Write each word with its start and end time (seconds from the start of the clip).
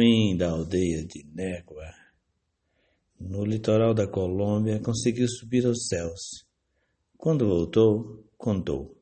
homem 0.00 0.34
da 0.34 0.50
aldeia 0.50 1.04
de 1.04 1.22
Négua, 1.34 1.84
no 3.20 3.44
litoral 3.44 3.92
da 3.92 4.08
Colômbia, 4.08 4.80
conseguiu 4.80 5.28
subir 5.28 5.66
aos 5.66 5.88
céus. 5.88 6.46
Quando 7.18 7.46
voltou, 7.46 8.26
contou. 8.38 8.98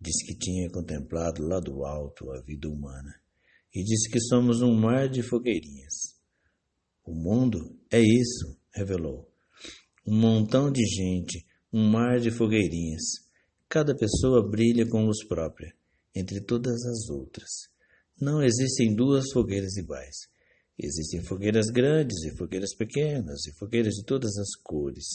Disse 0.00 0.24
que 0.24 0.38
tinha 0.38 0.70
contemplado 0.70 1.46
lá 1.46 1.60
do 1.60 1.84
alto 1.84 2.32
a 2.32 2.40
vida 2.40 2.68
humana 2.70 3.20
e 3.74 3.84
disse 3.84 4.10
que 4.10 4.18
somos 4.18 4.62
um 4.62 4.74
mar 4.74 5.10
de 5.10 5.22
fogueirinhas. 5.22 6.16
O 7.04 7.12
mundo 7.12 7.78
é 7.90 8.00
isso, 8.00 8.58
revelou. 8.72 9.30
Um 10.06 10.18
montão 10.18 10.72
de 10.72 10.86
gente, 10.86 11.44
um 11.70 11.86
mar 11.90 12.18
de 12.18 12.30
fogueirinhas. 12.30 13.02
Cada 13.68 13.94
pessoa 13.94 14.48
brilha 14.48 14.88
com 14.88 15.04
luz 15.04 15.22
própria, 15.26 15.74
entre 16.14 16.40
todas 16.40 16.82
as 16.86 17.10
outras. 17.10 17.68
Não 18.20 18.42
existem 18.42 18.94
duas 18.94 19.30
fogueiras 19.32 19.76
iguais. 19.76 20.28
Existem 20.76 21.22
fogueiras 21.22 21.66
grandes 21.66 22.24
e 22.24 22.36
fogueiras 22.36 22.74
pequenas, 22.74 23.46
e 23.46 23.52
fogueiras 23.56 23.94
de 23.94 24.04
todas 24.04 24.36
as 24.36 24.56
cores. 24.60 25.06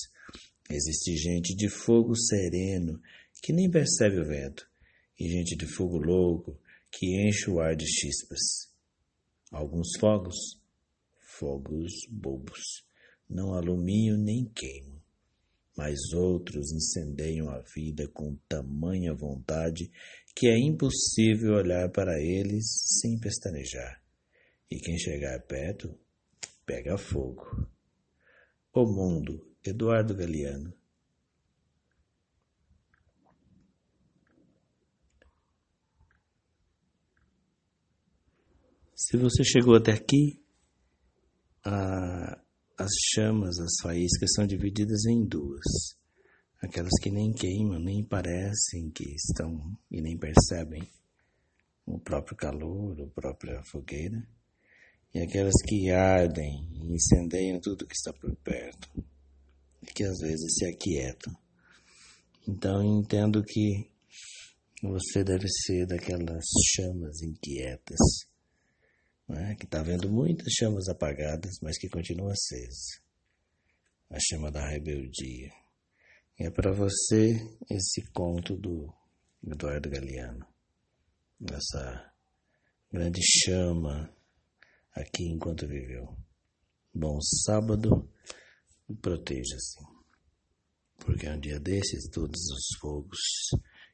Existe 0.69 1.15
gente 1.17 1.53
de 1.53 1.67
fogo 1.67 2.15
sereno, 2.15 3.01
que 3.41 3.51
nem 3.51 3.69
percebe 3.69 4.21
o 4.21 4.25
vento, 4.25 4.65
e 5.19 5.27
gente 5.27 5.57
de 5.57 5.67
fogo 5.67 5.97
louco, 5.97 6.57
que 6.89 7.27
enche 7.27 7.49
o 7.49 7.59
ar 7.59 7.75
de 7.75 7.85
chispas. 7.85 8.39
Alguns 9.51 9.97
fogos, 9.99 10.37
fogos 11.37 11.91
bobos, 12.09 12.85
não 13.29 13.53
alumiam 13.53 14.17
nem 14.17 14.45
queimam, 14.45 15.01
mas 15.75 15.97
outros 16.13 16.71
incendeiam 16.71 17.49
a 17.49 17.59
vida 17.75 18.07
com 18.09 18.35
tamanha 18.47 19.13
vontade 19.13 19.91
que 20.35 20.47
é 20.47 20.57
impossível 20.57 21.55
olhar 21.55 21.89
para 21.89 22.19
eles 22.19 22.65
sem 23.01 23.19
pestanejar. 23.19 24.01
E 24.69 24.79
quem 24.79 24.97
chegar 24.97 25.39
perto, 25.41 25.95
pega 26.65 26.97
fogo. 26.97 27.67
O 28.73 28.85
Mundo, 28.85 29.45
Eduardo 29.63 30.15
Galeano. 30.15 30.73
Se 38.95 39.17
você 39.17 39.43
chegou 39.43 39.75
até 39.75 39.91
aqui, 39.91 40.41
a, 41.63 42.12
as 42.77 42.91
chamas, 43.13 43.59
as 43.59 43.73
faíscas 43.81 44.33
são 44.33 44.47
divididas 44.47 45.05
em 45.05 45.23
duas. 45.25 45.63
Aquelas 46.61 46.93
que 47.01 47.11
nem 47.11 47.31
queimam, 47.31 47.79
nem 47.79 48.03
parecem 48.03 48.89
que 48.89 49.13
estão 49.13 49.77
e 49.91 50.01
nem 50.01 50.17
percebem 50.17 50.87
o 51.85 51.99
próprio 51.99 52.35
calor, 52.37 52.99
a 53.01 53.07
própria 53.07 53.61
fogueira, 53.63 54.25
e 55.13 55.19
aquelas 55.19 55.61
que 55.67 55.91
ardem 55.91 56.69
e 56.73 56.95
incendeiam 56.95 57.59
tudo 57.59 57.85
que 57.85 57.95
está 57.95 58.13
por 58.13 58.33
perto, 58.37 58.89
e 59.81 59.85
que 59.87 60.03
às 60.03 60.17
vezes 60.19 60.55
se 60.55 60.65
aquietam. 60.65 61.35
Então 62.47 62.81
entendo 62.81 63.43
que 63.43 63.89
você 64.81 65.23
deve 65.23 65.47
ser 65.49 65.85
daquelas 65.85 66.43
chamas 66.73 67.21
inquietas 67.21 67.99
né, 69.27 69.55
que 69.55 69.65
está 69.65 69.81
vendo 69.81 70.11
muitas 70.11 70.51
chamas 70.53 70.87
apagadas, 70.87 71.59
mas 71.61 71.77
que 71.77 71.89
continua 71.89 72.31
acesa. 72.31 73.01
A 74.09 74.17
chama 74.19 74.51
da 74.51 74.67
rebeldia. 74.67 75.51
E 76.39 76.45
é 76.45 76.51
para 76.51 76.71
você 76.71 77.35
esse 77.69 78.01
conto 78.11 78.55
do 78.57 78.93
Eduardo 79.45 79.89
Galeano. 79.89 80.45
Essa 81.51 82.13
grande 82.91 83.21
chama 83.21 84.13
aqui 84.93 85.23
enquanto 85.25 85.67
viveu. 85.67 86.15
Bom 86.93 87.19
sábado, 87.45 88.09
proteja-se. 89.01 89.79
Porque 90.99 91.27
um 91.27 91.39
dia 91.39 91.59
desses, 91.59 92.09
todos 92.09 92.39
os 92.39 92.77
fogos 92.79 93.19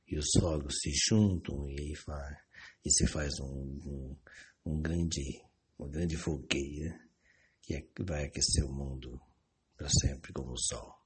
e 0.07 0.17
os 0.17 0.27
fogos 0.39 0.75
se 0.81 0.91
juntam 1.07 1.69
e, 1.69 1.93
e 2.85 2.91
se 2.91 3.07
faz 3.07 3.39
um, 3.39 3.79
um 3.85 4.17
um 4.65 4.81
grande, 4.81 5.41
uma 5.77 5.87
grande 5.87 6.17
fogueira 6.17 6.99
que 7.61 7.75
é, 7.75 7.87
vai 7.99 8.25
aquecer 8.25 8.65
o 8.65 8.73
mundo 8.73 9.19
para 9.77 9.87
sempre 9.89 10.33
como 10.33 10.51
o 10.51 10.57
sol. 10.57 10.98